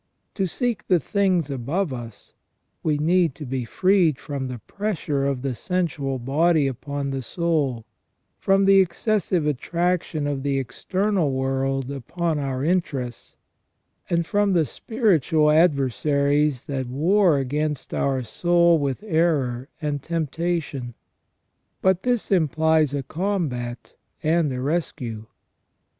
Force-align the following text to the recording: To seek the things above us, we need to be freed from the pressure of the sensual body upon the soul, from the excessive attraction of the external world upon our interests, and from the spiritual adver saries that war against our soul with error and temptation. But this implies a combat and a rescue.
To 0.33 0.47
seek 0.47 0.87
the 0.87 0.99
things 0.99 1.51
above 1.51 1.93
us, 1.93 2.33
we 2.81 2.97
need 2.97 3.35
to 3.35 3.45
be 3.45 3.65
freed 3.65 4.17
from 4.17 4.47
the 4.47 4.57
pressure 4.57 5.27
of 5.27 5.43
the 5.43 5.53
sensual 5.53 6.17
body 6.17 6.65
upon 6.65 7.11
the 7.11 7.21
soul, 7.21 7.85
from 8.39 8.65
the 8.65 8.79
excessive 8.81 9.45
attraction 9.45 10.25
of 10.25 10.41
the 10.41 10.57
external 10.57 11.29
world 11.31 11.91
upon 11.91 12.39
our 12.39 12.63
interests, 12.63 13.35
and 14.09 14.25
from 14.25 14.53
the 14.53 14.65
spiritual 14.65 15.51
adver 15.51 15.89
saries 15.89 16.65
that 16.65 16.87
war 16.87 17.37
against 17.37 17.93
our 17.93 18.23
soul 18.23 18.79
with 18.79 19.03
error 19.03 19.69
and 19.83 20.01
temptation. 20.01 20.95
But 21.79 22.01
this 22.01 22.31
implies 22.31 22.95
a 22.95 23.03
combat 23.03 23.93
and 24.23 24.51
a 24.51 24.61
rescue. 24.61 25.27